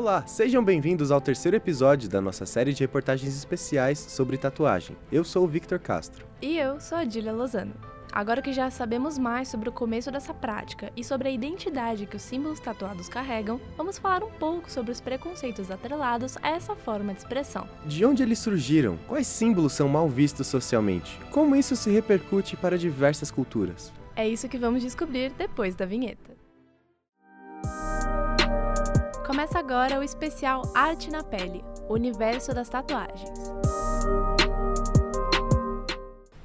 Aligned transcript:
Olá, 0.00 0.26
sejam 0.26 0.64
bem-vindos 0.64 1.10
ao 1.10 1.20
terceiro 1.20 1.58
episódio 1.58 2.08
da 2.08 2.22
nossa 2.22 2.46
série 2.46 2.72
de 2.72 2.82
reportagens 2.82 3.36
especiais 3.36 3.98
sobre 3.98 4.38
tatuagem. 4.38 4.96
Eu 5.12 5.22
sou 5.22 5.44
o 5.44 5.46
Victor 5.46 5.78
Castro. 5.78 6.24
E 6.40 6.56
eu 6.56 6.80
sou 6.80 6.96
a 6.96 7.04
Dília 7.04 7.34
Lozano. 7.34 7.74
Agora 8.10 8.40
que 8.40 8.50
já 8.50 8.70
sabemos 8.70 9.18
mais 9.18 9.48
sobre 9.48 9.68
o 9.68 9.72
começo 9.72 10.10
dessa 10.10 10.32
prática 10.32 10.90
e 10.96 11.04
sobre 11.04 11.28
a 11.28 11.30
identidade 11.30 12.06
que 12.06 12.16
os 12.16 12.22
símbolos 12.22 12.58
tatuados 12.60 13.10
carregam, 13.10 13.60
vamos 13.76 13.98
falar 13.98 14.24
um 14.24 14.30
pouco 14.30 14.70
sobre 14.70 14.90
os 14.90 15.02
preconceitos 15.02 15.70
atrelados 15.70 16.38
a 16.40 16.48
essa 16.48 16.74
forma 16.74 17.12
de 17.12 17.18
expressão. 17.18 17.68
De 17.84 18.02
onde 18.02 18.22
eles 18.22 18.38
surgiram? 18.38 18.96
Quais 19.06 19.26
símbolos 19.26 19.74
são 19.74 19.86
mal 19.86 20.08
vistos 20.08 20.46
socialmente? 20.46 21.20
Como 21.30 21.54
isso 21.54 21.76
se 21.76 21.90
repercute 21.90 22.56
para 22.56 22.78
diversas 22.78 23.30
culturas? 23.30 23.92
É 24.16 24.26
isso 24.26 24.48
que 24.48 24.56
vamos 24.56 24.80
descobrir 24.80 25.30
depois 25.36 25.74
da 25.74 25.84
vinheta. 25.84 26.29
Começa 29.40 29.58
agora 29.58 29.98
o 29.98 30.02
especial 30.02 30.70
Arte 30.74 31.10
na 31.10 31.24
Pele 31.24 31.64
o 31.88 31.94
universo 31.94 32.52
das 32.52 32.68
tatuagens. 32.68 33.30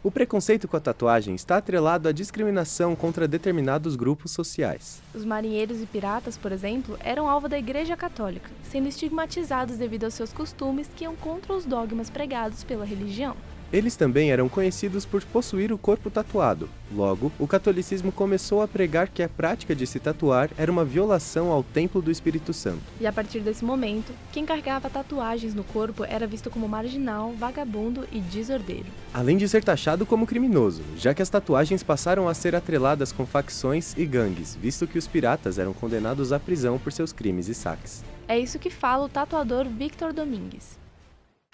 O 0.00 0.12
preconceito 0.12 0.68
com 0.68 0.76
a 0.76 0.80
tatuagem 0.80 1.34
está 1.34 1.56
atrelado 1.56 2.08
à 2.08 2.12
discriminação 2.12 2.94
contra 2.94 3.26
determinados 3.26 3.96
grupos 3.96 4.30
sociais. 4.30 5.02
Os 5.12 5.24
marinheiros 5.24 5.82
e 5.82 5.86
piratas, 5.86 6.38
por 6.38 6.52
exemplo, 6.52 6.96
eram 7.00 7.28
alvo 7.28 7.48
da 7.48 7.58
Igreja 7.58 7.96
Católica, 7.96 8.48
sendo 8.62 8.86
estigmatizados 8.86 9.76
devido 9.76 10.04
aos 10.04 10.14
seus 10.14 10.32
costumes 10.32 10.88
que 10.94 11.02
iam 11.02 11.16
contra 11.16 11.52
os 11.52 11.64
dogmas 11.64 12.08
pregados 12.08 12.62
pela 12.62 12.84
religião. 12.84 13.34
Eles 13.74 13.96
também 13.96 14.30
eram 14.30 14.48
conhecidos 14.48 15.04
por 15.04 15.20
possuir 15.24 15.72
o 15.72 15.76
corpo 15.76 16.08
tatuado. 16.08 16.70
Logo, 16.94 17.32
o 17.40 17.46
catolicismo 17.48 18.12
começou 18.12 18.62
a 18.62 18.68
pregar 18.68 19.08
que 19.08 19.20
a 19.20 19.28
prática 19.28 19.74
de 19.74 19.84
se 19.84 19.98
tatuar 19.98 20.48
era 20.56 20.70
uma 20.70 20.84
violação 20.84 21.50
ao 21.50 21.64
templo 21.64 22.00
do 22.00 22.08
Espírito 22.08 22.52
Santo. 22.52 22.84
E 23.00 23.06
a 23.06 23.12
partir 23.12 23.40
desse 23.40 23.64
momento, 23.64 24.12
quem 24.30 24.46
carregava 24.46 24.88
tatuagens 24.88 25.56
no 25.56 25.64
corpo 25.64 26.04
era 26.04 26.24
visto 26.24 26.50
como 26.50 26.68
marginal, 26.68 27.32
vagabundo 27.32 28.06
e 28.12 28.20
desordeiro. 28.20 28.86
Além 29.12 29.36
de 29.36 29.48
ser 29.48 29.64
taxado 29.64 30.06
como 30.06 30.24
criminoso, 30.24 30.84
já 30.96 31.12
que 31.12 31.20
as 31.20 31.28
tatuagens 31.28 31.82
passaram 31.82 32.28
a 32.28 32.34
ser 32.34 32.54
atreladas 32.54 33.10
com 33.10 33.26
facções 33.26 33.92
e 33.96 34.06
gangues, 34.06 34.54
visto 34.54 34.86
que 34.86 34.98
os 34.98 35.08
piratas 35.08 35.58
eram 35.58 35.72
condenados 35.72 36.32
à 36.32 36.38
prisão 36.38 36.78
por 36.78 36.92
seus 36.92 37.12
crimes 37.12 37.48
e 37.48 37.54
saques. 37.54 38.04
É 38.28 38.38
isso 38.38 38.56
que 38.56 38.70
fala 38.70 39.06
o 39.06 39.08
tatuador 39.08 39.66
Victor 39.66 40.12
Domingues. 40.12 40.83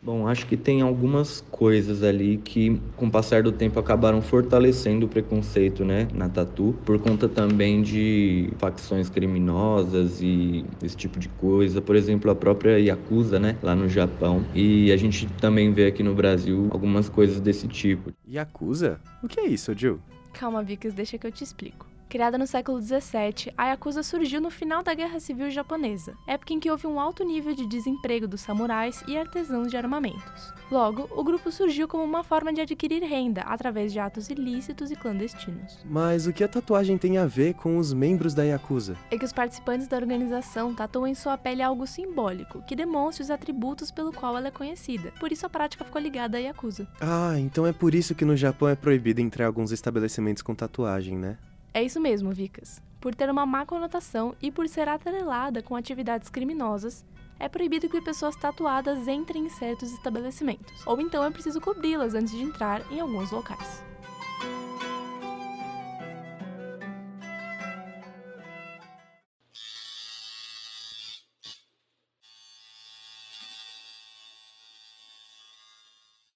Bom, 0.03 0.27
acho 0.27 0.47
que 0.47 0.57
tem 0.57 0.81
algumas 0.81 1.43
coisas 1.51 2.03
ali 2.03 2.39
que, 2.39 2.81
com 2.97 3.07
o 3.07 3.11
passar 3.11 3.43
do 3.43 3.53
tempo, 3.53 3.79
acabaram 3.79 4.23
fortalecendo 4.23 5.05
o 5.05 5.09
preconceito, 5.09 5.85
né, 5.85 6.09
na 6.15 6.27
tatu, 6.27 6.75
por 6.87 6.99
conta 6.99 7.29
também 7.29 7.83
de 7.83 8.51
facções 8.59 9.11
criminosas 9.11 10.23
e 10.23 10.65
esse 10.83 10.97
tipo 10.97 11.19
de 11.19 11.29
coisa. 11.29 11.83
Por 11.83 11.97
exemplo, 11.97 12.31
a 12.31 12.35
própria 12.35 12.79
Yakuza, 12.79 13.39
né, 13.39 13.59
lá 13.63 13.77
no 13.77 13.89
Japão. 13.89 14.43
E 14.55 14.91
a 14.91 14.97
gente 14.97 15.27
também 15.35 15.71
vê 15.73 15.87
aqui 15.87 16.03
no 16.03 16.15
Brasil 16.15 16.69
algumas 16.71 17.11
coisas 17.11 17.39
desse 17.39 17.69
tipo. 17.69 18.11
Yakuza? 18.27 18.99
O 19.23 19.29
que 19.29 19.39
é 19.41 19.47
isso, 19.47 19.75
Jill? 19.77 20.01
Calma, 20.33 20.63
Vicas, 20.63 20.95
deixa 20.95 21.19
que 21.19 21.27
eu 21.27 21.33
te 21.33 21.45
explico. 21.45 21.90
Criada 22.11 22.37
no 22.37 22.45
século 22.45 22.83
XVII, 22.83 23.53
a 23.57 23.69
Yakuza 23.69 24.03
surgiu 24.03 24.41
no 24.41 24.51
final 24.51 24.83
da 24.83 24.93
Guerra 24.93 25.21
Civil 25.21 25.49
Japonesa, 25.49 26.17
época 26.27 26.53
em 26.53 26.59
que 26.59 26.69
houve 26.69 26.85
um 26.85 26.99
alto 26.99 27.23
nível 27.23 27.55
de 27.55 27.65
desemprego 27.69 28.27
dos 28.27 28.41
samurais 28.41 29.05
e 29.07 29.17
artesãos 29.17 29.71
de 29.71 29.77
armamentos. 29.77 30.53
Logo, 30.73 31.09
o 31.13 31.23
grupo 31.23 31.53
surgiu 31.53 31.87
como 31.87 32.03
uma 32.03 32.25
forma 32.25 32.53
de 32.53 32.61
adquirir 32.61 33.01
renda 33.05 33.43
através 33.43 33.93
de 33.93 34.01
atos 34.01 34.29
ilícitos 34.29 34.91
e 34.91 34.97
clandestinos. 34.97 35.79
Mas 35.85 36.27
o 36.27 36.33
que 36.33 36.43
a 36.43 36.49
tatuagem 36.49 36.99
tem 36.99 37.17
a 37.17 37.27
ver 37.27 37.55
com 37.55 37.79
os 37.79 37.93
membros 37.93 38.35
da 38.35 38.43
Yakuza? 38.43 38.97
É 39.09 39.17
que 39.17 39.25
os 39.25 39.33
participantes 39.33 39.87
da 39.87 39.97
organização 39.97 40.75
tatuam 40.75 41.07
em 41.07 41.15
sua 41.15 41.39
pele 41.39 41.63
algo 41.63 41.87
simbólico, 41.87 42.61
que 42.67 42.75
demonstre 42.75 43.23
os 43.23 43.31
atributos 43.31 43.93
pelo 43.93 44.13
qual 44.13 44.37
ela 44.37 44.49
é 44.49 44.51
conhecida. 44.51 45.13
Por 45.21 45.31
isso 45.31 45.47
a 45.47 45.49
prática 45.49 45.85
ficou 45.85 46.03
ligada 46.03 46.39
à 46.39 46.41
Yakuza. 46.41 46.89
Ah, 47.01 47.39
então 47.39 47.65
é 47.65 47.73
por 47.73 47.95
isso 47.95 48.17
que 48.17 48.25
no 48.25 48.37
Japão 48.37 48.69
é 48.69 48.75
proibido 48.75 49.21
entrar 49.21 49.45
em 49.45 49.47
alguns 49.47 49.71
estabelecimentos 49.71 50.43
com 50.43 50.57
tatuagem, 50.57 51.17
né? 51.17 51.39
É 51.73 51.83
isso 51.83 52.01
mesmo, 52.01 52.33
Vicas. 52.33 52.83
Por 53.01 53.15
ter 53.15 53.31
uma 53.31 53.47
má 53.47 53.65
conotação 53.65 54.35
e 54.43 54.51
por 54.51 54.69
ser 54.69 54.89
atrelada 54.89 55.63
com 55.63 55.77
atividades 55.77 56.29
criminosas, 56.29 57.05
é 57.39 57.49
proibido 57.49 57.89
que 57.89 58.01
pessoas 58.03 58.37
tatuadas 58.37 59.09
entrem 59.09 59.47
em 59.47 59.49
certos 59.49 59.93
estabelecimentos, 59.93 60.87
ou 60.87 61.01
então 61.01 61.25
é 61.25 61.31
preciso 61.31 61.61
cobri-las 61.61 62.15
antes 62.15 62.33
de 62.33 62.43
entrar 62.43 62.83
em 62.93 63.01
alguns 63.01 63.31
locais. 63.31 63.90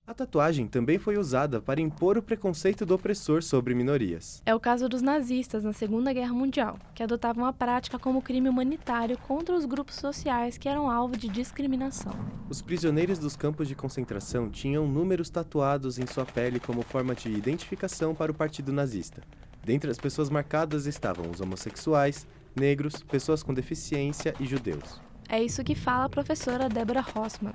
A 0.07 0.13
tatuagem 0.13 0.67
também 0.67 0.99
foi 0.99 1.17
usada 1.17 1.63
para 1.63 1.81
impor 1.81 2.19
o 2.19 2.23
preconceito 2.23 2.85
do 2.85 2.95
opressor 2.95 3.43
sobre 3.43 3.75
minorias. 3.75 4.43
É 4.45 4.55
o 4.55 4.61
caso 4.61 4.87
dos 4.87 5.01
nazistas 5.01 5.65
na 5.65 5.73
Segunda 5.73 6.13
Guerra 6.13 6.35
Mundial, 6.35 6.79
que 6.95 7.03
adotavam 7.03 7.47
a 7.47 7.55
prática 7.55 7.99
como 7.99 8.21
crime 8.21 8.51
humanitário 8.51 9.17
contra 9.17 9.55
os 9.55 9.65
grupos 9.65 9.95
sociais 9.95 10.59
que 10.59 10.69
eram 10.69 10.91
alvo 10.91 11.17
de 11.17 11.27
discriminação. 11.27 12.13
Os 12.51 12.61
prisioneiros 12.61 13.19
dos 13.19 13.35
campos 13.35 13.67
de 13.67 13.75
concentração 13.75 14.51
tinham 14.51 14.87
números 14.87 15.31
tatuados 15.31 15.99
em 15.99 16.07
sua 16.07 16.27
pele 16.27 16.61
como 16.61 16.83
forma 16.83 17.15
de 17.15 17.31
identificação 17.31 18.15
para 18.15 18.31
o 18.31 18.35
partido 18.35 18.75
nazista. 18.75 19.23
Dentre 19.65 19.91
as 19.91 19.97
pessoas 19.97 20.29
marcadas 20.29 20.85
estavam 20.85 21.31
os 21.31 21.41
homossexuais, 21.41 22.27
negros, 22.55 23.03
pessoas 23.03 23.43
com 23.43 23.55
deficiência 23.55 24.35
e 24.39 24.45
judeus. 24.45 25.01
É 25.31 25.43
isso 25.43 25.65
que 25.65 25.75
fala 25.75 26.05
a 26.05 26.11
professora 26.11 26.69
Deborah 26.69 27.01
Rossman. 27.01 27.55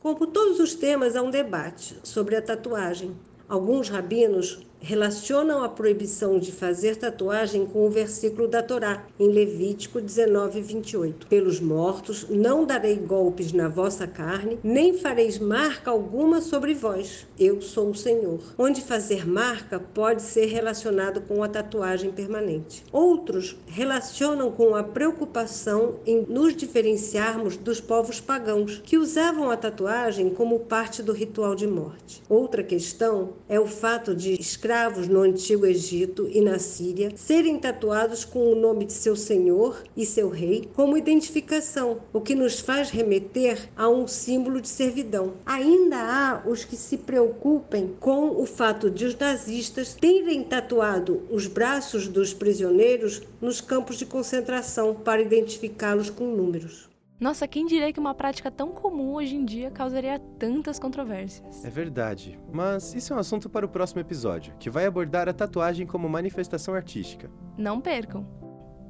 Como 0.00 0.26
todos 0.26 0.58
os 0.58 0.74
temas, 0.74 1.14
há 1.14 1.20
um 1.20 1.30
debate 1.30 1.94
sobre 2.02 2.34
a 2.34 2.40
tatuagem. 2.40 3.14
Alguns 3.46 3.90
rabinos 3.90 4.66
relacionam 4.80 5.62
a 5.62 5.68
proibição 5.68 6.38
de 6.38 6.50
fazer 6.50 6.96
tatuagem 6.96 7.66
com 7.66 7.86
o 7.86 7.90
versículo 7.90 8.48
da 8.48 8.62
Torá, 8.62 9.04
em 9.18 9.28
Levítico 9.28 10.00
19, 10.00 10.60
28. 10.62 11.26
Pelos 11.26 11.60
mortos 11.60 12.26
não 12.30 12.64
darei 12.64 12.96
golpes 12.96 13.52
na 13.52 13.68
vossa 13.68 14.06
carne, 14.06 14.58
nem 14.62 14.96
fareis 14.96 15.38
marca 15.38 15.90
alguma 15.90 16.40
sobre 16.40 16.74
vós. 16.74 17.26
Eu 17.38 17.60
sou 17.60 17.90
o 17.90 17.94
Senhor. 17.94 18.40
Onde 18.58 18.80
fazer 18.80 19.26
marca 19.26 19.78
pode 19.78 20.22
ser 20.22 20.46
relacionado 20.46 21.20
com 21.20 21.42
a 21.42 21.48
tatuagem 21.48 22.10
permanente. 22.10 22.84
Outros 22.90 23.56
relacionam 23.66 24.50
com 24.50 24.74
a 24.74 24.82
preocupação 24.82 25.96
em 26.06 26.24
nos 26.28 26.56
diferenciarmos 26.56 27.56
dos 27.56 27.80
povos 27.80 28.20
pagãos, 28.20 28.80
que 28.84 28.96
usavam 28.96 29.50
a 29.50 29.56
tatuagem 29.56 30.30
como 30.30 30.60
parte 30.60 31.02
do 31.02 31.12
ritual 31.12 31.54
de 31.54 31.66
morte. 31.66 32.22
Outra 32.28 32.62
questão 32.62 33.34
é 33.48 33.60
o 33.60 33.66
fato 33.66 34.14
de 34.14 34.40
escravos 34.40 34.69
escravos 34.70 35.08
no 35.08 35.22
Antigo 35.22 35.66
Egito 35.66 36.30
e 36.32 36.40
na 36.40 36.60
Síria 36.60 37.10
serem 37.16 37.58
tatuados 37.58 38.24
com 38.24 38.52
o 38.52 38.54
nome 38.54 38.84
de 38.84 38.92
seu 38.92 39.16
senhor 39.16 39.82
e 39.96 40.06
seu 40.06 40.28
rei 40.28 40.70
como 40.76 40.96
identificação, 40.96 42.02
o 42.12 42.20
que 42.20 42.36
nos 42.36 42.60
faz 42.60 42.88
remeter 42.88 43.68
a 43.76 43.88
um 43.88 44.06
símbolo 44.06 44.60
de 44.60 44.68
servidão. 44.68 45.32
Ainda 45.44 45.96
há 45.96 46.48
os 46.48 46.64
que 46.64 46.76
se 46.76 46.98
preocupem 46.98 47.96
com 47.98 48.40
o 48.40 48.46
fato 48.46 48.88
de 48.88 49.06
os 49.06 49.18
nazistas 49.18 49.94
terem 49.94 50.44
tatuado 50.44 51.22
os 51.28 51.48
braços 51.48 52.06
dos 52.06 52.32
prisioneiros 52.32 53.22
nos 53.40 53.60
campos 53.60 53.96
de 53.96 54.06
concentração 54.06 54.94
para 54.94 55.20
identificá-los 55.20 56.10
com 56.10 56.26
números. 56.26 56.89
Nossa, 57.20 57.46
quem 57.46 57.66
diria 57.66 57.92
que 57.92 58.00
uma 58.00 58.14
prática 58.14 58.50
tão 58.50 58.72
comum 58.72 59.12
hoje 59.12 59.36
em 59.36 59.44
dia 59.44 59.70
causaria 59.70 60.18
tantas 60.38 60.78
controvérsias? 60.78 61.62
É 61.62 61.68
verdade, 61.68 62.40
mas 62.50 62.94
isso 62.94 63.12
é 63.12 63.16
um 63.16 63.18
assunto 63.18 63.50
para 63.50 63.66
o 63.66 63.68
próximo 63.68 64.00
episódio, 64.00 64.54
que 64.58 64.70
vai 64.70 64.86
abordar 64.86 65.28
a 65.28 65.32
tatuagem 65.34 65.86
como 65.86 66.08
manifestação 66.08 66.72
artística. 66.72 67.30
Não 67.58 67.78
percam! 67.78 68.26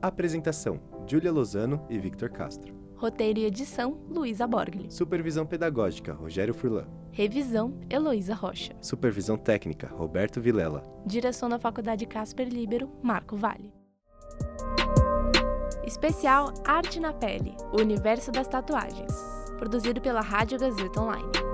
Apresentação: 0.00 0.80
Júlia 1.08 1.32
Lozano 1.32 1.84
e 1.90 1.98
Victor 1.98 2.30
Castro. 2.30 2.72
Roteiro 2.94 3.40
e 3.40 3.46
edição: 3.46 3.98
Luísa 4.08 4.46
Borgli. 4.46 4.92
Supervisão 4.92 5.44
pedagógica: 5.44 6.12
Rogério 6.12 6.54
Furlan. 6.54 6.86
Revisão: 7.10 7.80
Heloísa 7.90 8.34
Rocha. 8.34 8.76
Supervisão 8.80 9.36
técnica: 9.36 9.88
Roberto 9.88 10.40
Vilela. 10.40 10.84
Direção 11.04 11.48
da 11.48 11.58
Faculdade 11.58 12.06
Casper 12.06 12.46
Libero: 12.48 12.88
Marco 13.02 13.36
Vale. 13.36 13.79
Especial 15.90 16.54
Arte 16.64 17.00
na 17.00 17.12
Pele, 17.12 17.56
o 17.72 17.80
universo 17.80 18.30
das 18.30 18.46
tatuagens. 18.46 19.12
Produzido 19.58 20.00
pela 20.00 20.20
Rádio 20.20 20.56
Gazeta 20.56 21.00
Online. 21.00 21.49